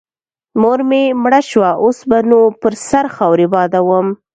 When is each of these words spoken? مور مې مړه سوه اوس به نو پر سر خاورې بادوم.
مور 0.61 0.79
مې 0.89 1.03
مړه 1.23 1.39
سوه 1.51 1.69
اوس 1.83 1.99
به 2.09 2.19
نو 2.29 2.39
پر 2.61 2.73
سر 2.87 3.05
خاورې 3.15 3.47
بادوم. 3.53 4.07